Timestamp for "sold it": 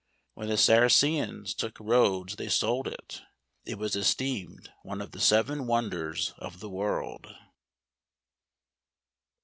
2.49-3.21